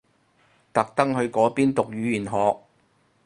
[0.73, 2.65] 特登去嗰邊讀語言學？